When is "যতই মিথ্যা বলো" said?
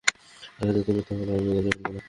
0.77-1.31